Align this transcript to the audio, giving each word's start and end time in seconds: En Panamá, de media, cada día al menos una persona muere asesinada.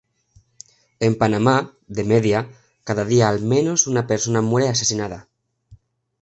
En 1.05 1.13
Panamá, 1.21 1.57
de 1.95 2.03
media, 2.13 2.39
cada 2.87 3.05
día 3.11 3.29
al 3.29 3.39
menos 3.53 3.85
una 3.85 4.07
persona 4.07 4.41
muere 4.41 4.67
asesinada. 4.67 5.29